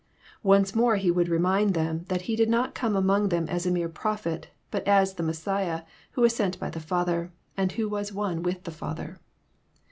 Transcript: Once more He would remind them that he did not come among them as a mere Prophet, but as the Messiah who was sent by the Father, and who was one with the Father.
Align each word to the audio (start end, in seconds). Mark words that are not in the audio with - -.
Once 0.41 0.73
more 0.73 0.95
He 0.95 1.11
would 1.11 1.29
remind 1.29 1.75
them 1.75 2.05
that 2.07 2.23
he 2.23 2.35
did 2.35 2.49
not 2.49 2.73
come 2.73 2.95
among 2.95 3.29
them 3.29 3.47
as 3.47 3.67
a 3.67 3.71
mere 3.71 3.87
Prophet, 3.87 4.47
but 4.71 4.87
as 4.87 5.13
the 5.13 5.21
Messiah 5.21 5.83
who 6.13 6.21
was 6.21 6.35
sent 6.35 6.57
by 6.57 6.71
the 6.71 6.79
Father, 6.79 7.31
and 7.55 7.73
who 7.73 7.87
was 7.87 8.11
one 8.11 8.41
with 8.41 8.63
the 8.63 8.71
Father. 8.71 9.19